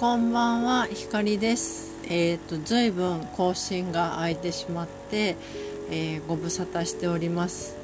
[0.00, 1.92] こんばんは、ひかりです。
[2.04, 5.36] えっ、ー、と、ずいぶん更新が空いてしまって、
[5.90, 7.76] えー、ご無沙汰しております。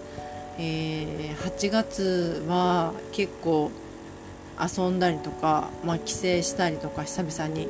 [0.57, 3.71] えー、8月は結構
[4.59, 7.69] 遊んだりとか、まあ、帰省したりとか久々に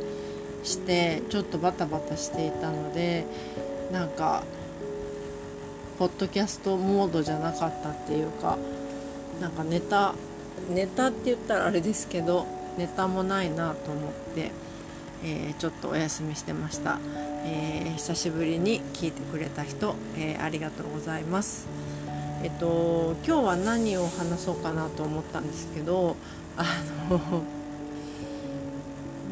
[0.63, 3.27] してちょっとバタバタしていたので
[3.91, 4.45] なんか
[5.99, 8.59] ポッドキャストモードじゃなかったっていうか
[9.41, 10.15] なんかネタ
[10.71, 12.47] ネタって言ったらあれですけど
[12.79, 14.51] ネタもないなと思って、
[15.25, 16.99] えー、ちょっとお休みしてました、
[17.45, 21.67] えー、久しぶりに聞いてくれた人、えー、ありがとうございます。
[22.43, 26.17] えっと今日は何を話そうかなと思ったんですけど
[26.59, 26.65] あ
[27.09, 27.43] の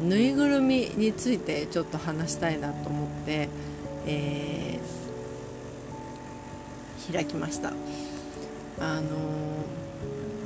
[0.03, 3.47] ぬいぐるみについてちょっと話したいなと思って、
[4.07, 4.79] え、
[7.13, 7.73] 開きました。
[8.79, 9.01] あの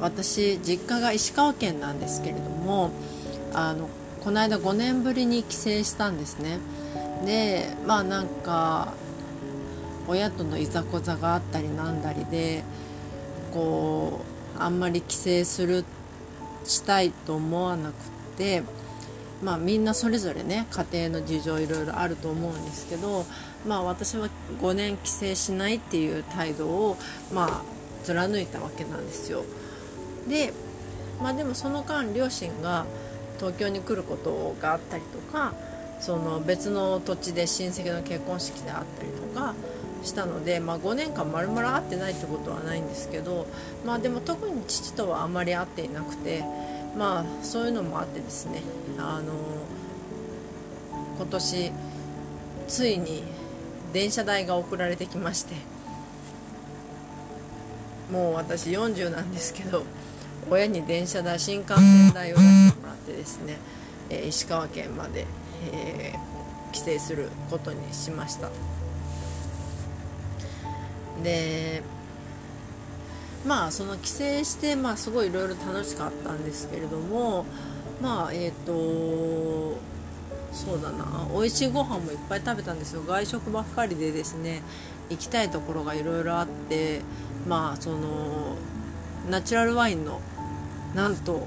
[0.02, 2.92] 私実家が石川県なんですけれども
[3.54, 3.90] あの
[4.24, 6.60] この間5年ぶりに帰省したんですね
[7.26, 8.94] でまあなんか
[10.08, 12.64] 親とのいざこざがあったりなんだりで
[13.54, 14.22] こ
[14.58, 15.86] うあんまり帰省する
[16.66, 17.96] したいと思わなく
[18.38, 18.64] て
[19.44, 23.26] まあみんなそれぞれね家庭の事情いろいろあると思うんですけど
[23.66, 24.30] まあ私は
[24.62, 26.98] 5年帰省しないっていう態度を
[27.34, 27.62] まあ
[28.04, 29.44] 貫いたわけなんですよ。
[30.28, 30.54] で
[31.22, 32.86] まあでもその間両親が
[33.40, 35.54] 東京に来ることがあったりとか
[36.00, 39.56] その別の土地で親戚の結婚式であったりとか
[40.04, 43.48] したので、まあ、5年間まるまる会ってないってことはないんですけど、
[43.86, 46.44] まあ、でも特に父とはあまり会っていなくて、
[46.98, 48.62] まあ、そういうのもあってですね
[48.98, 49.34] あの
[51.18, 51.72] 今年
[52.68, 53.24] ついに
[53.92, 55.56] 電車代が送られてきまして
[58.12, 59.84] もう私40なんですけど
[60.50, 62.79] 親に電車代新幹線代を出して
[63.10, 63.58] もらってですね、
[64.10, 65.26] えー、石川県まで、
[65.74, 68.50] えー、帰省することにしました。
[71.24, 71.82] で
[73.46, 77.46] まあその帰省して、まあ、すごいいろいろ楽しかったんですけれども
[78.02, 79.78] まあえっ、ー、と
[80.54, 83.02] そうだな美味しいご飯もいっぱい食べたんですよ。
[83.04, 84.62] 外食ばっかりでですね
[85.10, 87.02] 行きたいところがいろいろあって
[87.48, 88.56] まあその
[89.30, 90.22] ナチュラルワインの
[90.96, 91.46] なんと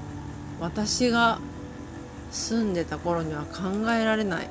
[0.59, 1.39] 私が
[2.33, 4.49] 住んでた頃には考えられない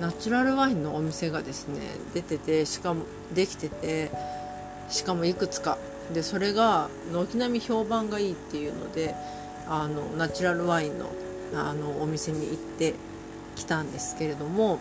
[0.00, 1.80] ナチュラルワインのお店がですね
[2.14, 3.04] 出ててしかも
[3.34, 4.10] できてて
[4.88, 5.76] しかもいくつか。
[6.14, 9.16] でそれが軒並み評判がいいっていうので
[9.68, 11.10] あのナチュラルワインの
[11.54, 12.94] あのお店に行って
[13.56, 14.78] きたんですけれども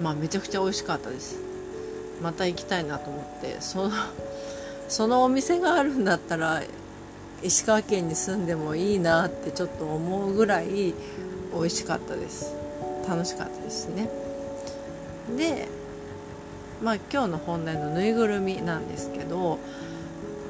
[0.00, 1.38] まあめちゃくちゃ美味しかったです。
[2.20, 3.92] また行きたいなと思ってその
[4.88, 6.62] そのお店があるんだったら
[7.42, 10.94] 石川県に住んでもいいなってちょっと思うぐらい
[11.54, 12.54] 美味しかったです。
[13.08, 14.10] 楽しかったですね。
[15.36, 15.68] で
[16.82, 19.58] まあ今日の本題のぬいぐるみなんですけど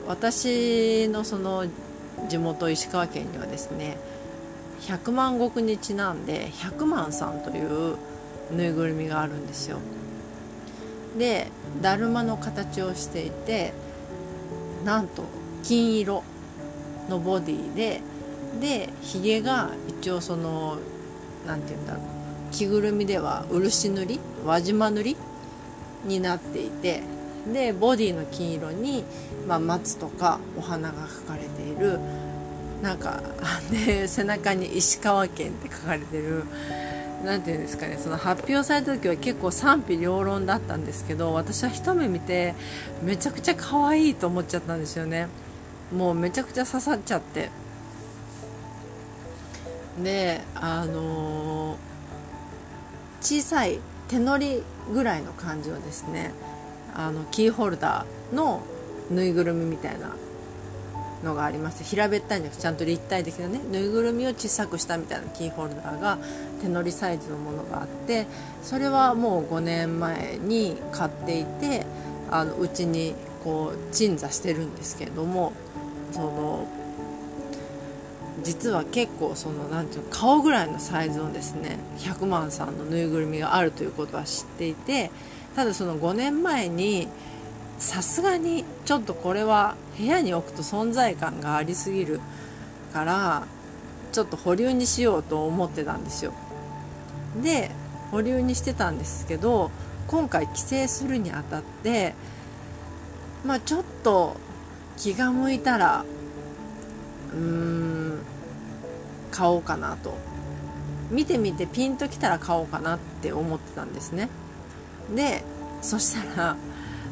[0.07, 1.67] 私のその
[2.29, 3.99] 地元石川県にはですね
[4.81, 7.97] 100万石にちなんで100万さんという
[8.53, 9.79] ぬいぐるみがあるんですよ。
[11.19, 11.49] で
[11.81, 13.73] だるまの形をしていて
[14.85, 15.25] なんと
[15.63, 16.25] 金色。
[17.11, 18.01] のボディで
[18.61, 20.79] でひげが一応その
[21.47, 22.05] 何て言うんだろう
[22.53, 25.17] 着ぐるみでは漆塗り輪島塗り
[26.05, 27.03] になっていて
[27.53, 29.05] でボディの金色に、
[29.47, 32.01] まあ、松とかお花が描かれている
[32.83, 33.23] なんか
[33.71, 36.45] で背中に石川県って書かれてる
[37.25, 42.55] 何て言うんですかねその発表された時は結構賛否両論だったんですけど私は一目見て
[43.03, 45.29] めちゃくちゃ可愛いと思っちゃったんですよね。
[45.95, 47.51] もうめちゃくちゃ刺さっちゃって。
[50.03, 51.77] であのー、
[53.21, 54.63] 小さい手乗り
[54.93, 56.33] ぐらいの感じのですね
[56.95, 58.63] あのキーホルダーの
[59.11, 60.17] ぬいぐるみみたいな
[61.25, 66.19] のがありまして平べったいんじゃなくてちゃんと立体的なねぬいぐるみを小さくしたみたいなキーホルダーが
[66.63, 68.27] 手乗りサイズのものがあって
[68.63, 71.85] それはもう5年前に買っていて
[72.31, 73.15] あのうちに
[73.45, 75.53] こう鎮座してるんですけれども
[76.13, 76.67] その
[78.43, 85.11] 実は結構そのなんていうの顔ぐらいのサイズのですね100万さんのぬいぐるみがあるということは知っていて
[85.55, 87.09] ただその5年前に
[87.79, 92.21] さすがにちょっとこれは部屋に置くと存在感がありすぎる
[92.93, 93.47] から
[94.13, 96.33] ちょっと保留にしようと思ってたんですよ。
[97.43, 97.71] で
[98.11, 99.71] 保留にしてたんですけど
[100.09, 102.15] 今回帰省するにあたって
[103.47, 104.37] まあちょっと
[104.97, 106.05] 気が向いたら
[107.33, 108.19] うーん
[109.31, 110.17] 買おうかなと。
[111.11, 114.29] 見てみてピンときたら買おうかなって思ってたんですね。
[115.15, 115.43] で
[115.83, 116.57] そしたら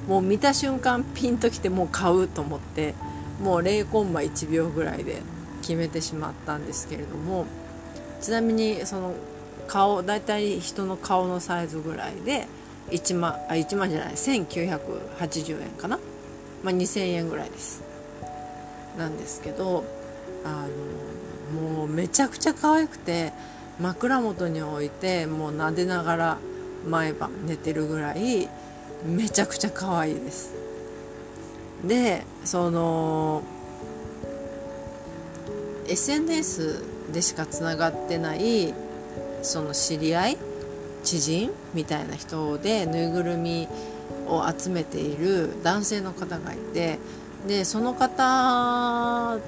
[0.06, 2.94] もう見た瞬間ピンときてもう買うと思って
[3.42, 5.22] もう0コンマ1秒ぐらいで
[5.62, 7.46] 決めてしまったんですけれども
[8.20, 9.14] ちなみにその
[9.66, 12.46] 顔大体人の顔のサイズぐらいで
[12.90, 15.98] 1万あ1万じゃない1980円かな、
[16.62, 17.82] まあ、2000円ぐらいです。
[18.96, 19.84] なんですけど
[20.44, 20.66] あ
[21.54, 23.32] のもうめちゃくちゃ可愛くて
[23.80, 26.38] 枕元に置いてもう撫でながら
[26.86, 28.48] 毎晩寝てるぐらい
[29.06, 30.54] めちゃくちゃ可愛いです。
[31.86, 33.42] でその
[35.86, 36.82] SNS
[37.12, 38.74] でしかつながってない
[39.42, 40.38] その知り合い
[41.04, 43.68] 知人みたいな人でぬいぐるみ
[44.28, 46.98] を集めている男性の方がいて
[47.46, 49.38] でその方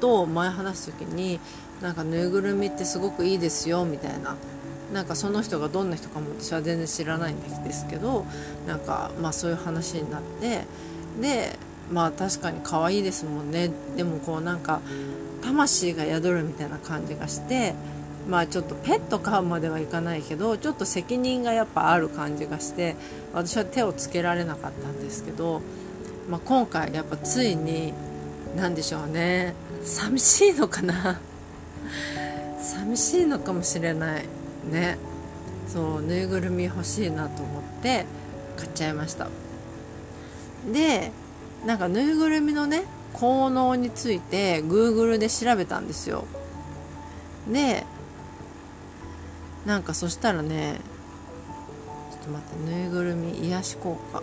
[0.00, 1.40] と前話す時に
[1.80, 4.36] なんかぬいぐるみってすごくいいですよみたいな
[4.92, 8.26] なんかその人がどんな人かも私は全然知らないんですけど
[8.66, 10.64] なんかまあそういう話になって
[11.20, 11.56] で
[11.90, 13.70] まあ確かに可愛いですもんね。
[13.96, 14.80] でもこうなんか
[15.42, 17.74] 魂が宿るみたいな感じがして
[18.28, 22.96] まあちょっとペット飼うまではいかないけどちょっと責任がやっぱある感じがして
[23.32, 25.60] 私は手をつけられなかったんですけど、
[26.28, 27.92] まあ、今回やっぱついに
[28.56, 31.20] 何でしょうね寂しいのかな？
[32.62, 34.24] 寂しいのかもしれない
[34.70, 34.98] ね。
[35.68, 38.04] そうぬいぐるみ欲しいなと思って
[38.56, 39.28] 買っちゃいました。
[40.72, 41.10] で
[41.66, 42.84] なんかぬいぐるみのね
[43.14, 46.24] 効能について Google で調べたんですよ。
[47.50, 47.84] で
[49.66, 50.80] なんかそしたらね
[52.10, 54.22] ちょっと待ってぬいぐるみ癒し効果。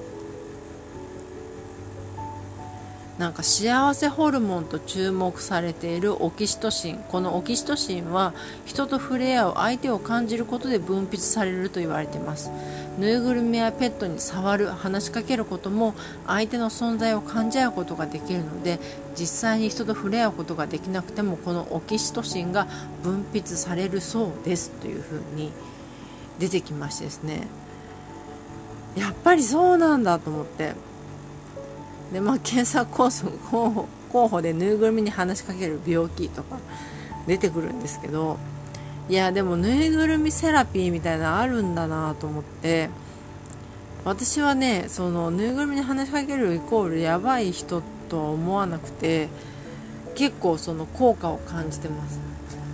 [3.19, 7.03] なんか幸せホルモンと注目されているオキシトシン。
[7.09, 8.33] このオキシトシンは
[8.65, 12.49] 人と触れ合う相手を感じることで分泌されると言われています。
[12.97, 15.95] ぬいぐるみやペットに触る話しかけることも
[16.27, 18.79] 相手の存在を感じ合うことができるので
[19.17, 22.67] 実際に人と触れ合うことができなくてもこのオキシトシンが
[23.03, 25.51] 分泌されるそうですというふうに
[26.39, 27.47] 出てきましてですね。
[28.95, 30.73] やっぱりそうなんだと思って。
[32.13, 36.57] でまあ検索候補候補でぬいぐるみに話しかける病気とか
[37.27, 38.37] 出てくるんですけど
[39.07, 42.89] いやでもぬいぐるみセラピーみたいなのあるんだなと思って
[44.05, 49.29] 私はねそのぬいぐるみに話しかけるイコールやばい人とは思わなくて
[50.15, 52.19] 結構その効果を感じてます。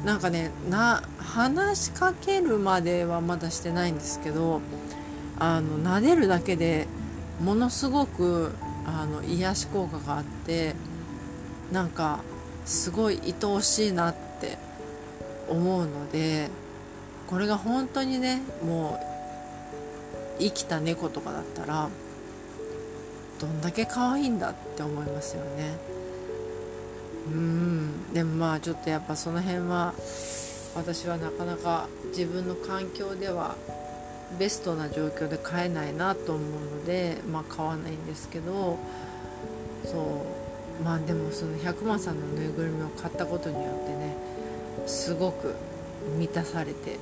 [0.04, 4.62] なんかねな話しかけるまではまだしてないんですけど
[5.40, 6.88] あの撫でるだけで
[7.42, 8.52] ものすごく
[8.86, 10.76] あの癒し効果があって
[11.72, 12.20] なんか
[12.66, 14.58] すごい愛おしいなって
[15.48, 16.50] 思うので
[17.28, 21.90] これが本当にねもう生きた猫とかだったら
[23.40, 25.78] どんだけ可愛いんだって思いますよね。
[27.28, 28.14] うん。
[28.14, 29.94] でもまあちょっとやっぱその辺は
[30.76, 33.56] 私はなかなか自分の環境では
[34.40, 38.78] ベストな状況で買えないなと思うので、まあ、買わないんですけど
[39.86, 40.84] そう。
[40.84, 44.14] まあでもその100万さんのぬいぐるみを買ったことによってね
[44.88, 45.56] すごく
[46.20, 46.98] 満たされて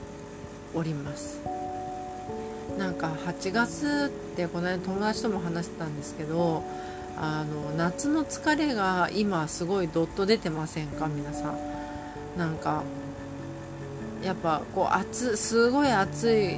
[0.75, 1.41] おります。
[2.77, 6.63] なんか8月ってこの間友達とも話してたんですけど
[7.17, 11.07] あの夏の疲れが今すごいどっと出てませんか？
[11.07, 11.57] 皆さん。
[12.37, 12.83] なんか
[14.23, 16.57] やっぱこう暑すごい暑い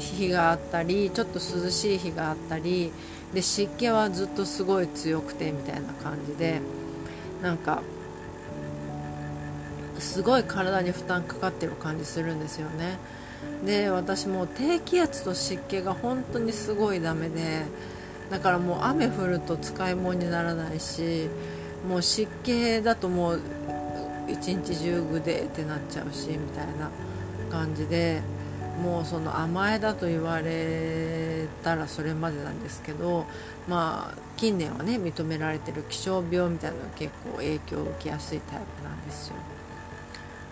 [0.00, 2.92] 日があったりちょっと涼しい日があったり
[3.34, 6.60] で湿気はずっとすごい強くてみたいな感じで
[7.42, 7.82] なんか
[9.98, 12.98] すごい体に負担かかってる感じするんですよね。
[13.64, 17.64] で私も低気圧と湿気が本当にすごいダメで
[18.30, 21.28] だからもう雨降ると使い物にならないし
[21.88, 23.40] もう湿気だともう
[24.28, 26.90] 一日中ぐでってなっちゃうしみたいな
[27.50, 28.22] 感じで
[28.82, 33.26] もうその甘えだと言われたらそれまでなんですけど
[33.68, 39.34] まあ近年はね認められてる気象病みたいなのが結構影響を受けやすいタイプなんですよ。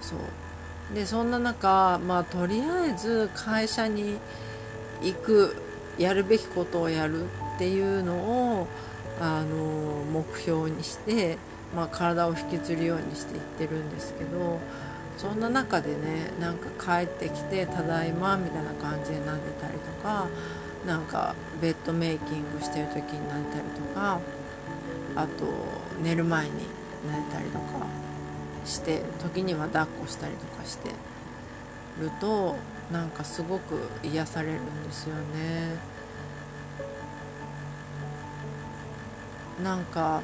[0.00, 0.94] そう。
[0.94, 4.18] でそんな中まあとりあえず会社に
[5.02, 5.56] 行く
[5.98, 8.14] やるべきことをやるっていうの
[8.60, 8.68] を
[9.20, 11.38] あの目標にして、
[11.74, 14.60] まあ、体を引きずるようにしていってるんですけど
[15.18, 20.28] そんな中でねなんか帰ってきて「ただいま」みたいな感じで撫でたりとか
[20.86, 24.20] なんかベッドメイキングしてる時に撫でたりとか
[25.16, 25.46] あと
[26.00, 26.52] 寝る前に
[27.04, 27.64] 撫でたりとか
[28.64, 30.90] して時には抱っこしたりとかして
[32.00, 32.54] ると
[32.92, 35.98] なんかすごく癒されるんですよね。
[39.62, 40.22] なんか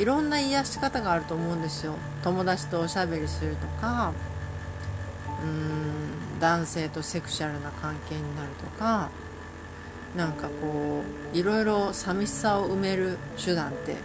[0.00, 1.94] いろんな癒し方があると思うんですよ。
[2.24, 4.12] 友達とおしゃべりするとか
[5.42, 9.10] うーん男性とセクシャルな関係になるとか
[10.16, 11.02] なんかこ
[11.34, 13.98] ういろいろ寂しさを埋める手段ってうん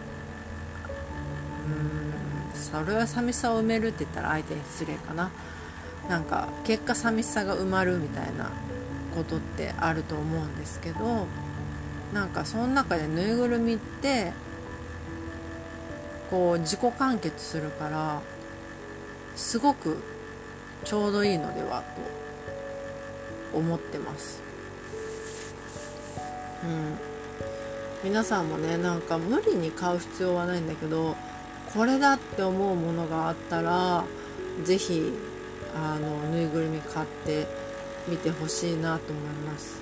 [2.54, 5.32] それは寂しさを埋めるって言ったら相手に失礼かな。
[6.10, 8.52] なんか結果寂しさが埋まるみたいな
[9.16, 11.26] ことってあると思うんですけど
[12.14, 14.32] なんかその中でぬいぐるみって
[16.30, 18.22] こう自己完結するから
[19.36, 19.98] すごく
[20.84, 21.84] ちょうどいいのでは
[23.54, 24.42] と思ってます。
[26.64, 26.98] うん。
[28.04, 31.16] 皆さんもねなんか無理に買う必要はないんだけど
[31.74, 34.04] これだって思うものがあったら
[34.64, 35.14] 是非
[35.76, 37.48] あのぬいぐるみ買って
[38.08, 39.82] みてほしいなと思います。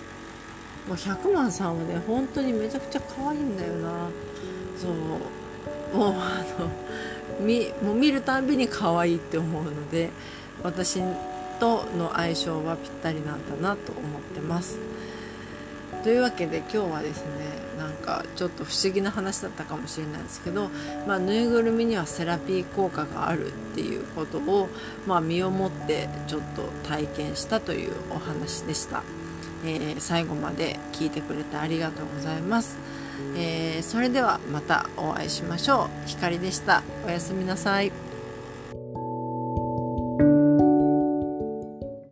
[0.87, 4.09] もう100万さんはね本当にめちゃくちゃ可愛いんだよな。
[4.77, 4.91] そう。
[5.93, 6.69] もうあの
[7.45, 10.09] 見もう見るたんびに可愛いって思うので
[10.63, 11.01] 私
[11.59, 14.79] との相性はぴったりなんだなと思ってます。
[16.03, 20.69] というわけで今日はですねなんかちょっと不思議な話だったかもしれないですけど、
[21.07, 24.67] まあ、ぬいぐるみにはセラピー効果があるっていうことを、
[25.07, 29.01] まあ、身をもってちょっと体験したというお話でした、
[29.65, 32.77] えー、最後まで聞いてくれてありがとうございます、
[33.35, 36.07] えー、それではまたお会いしましょう。
[36.07, 36.83] ひかりでした。
[37.05, 37.91] おやすみなさい。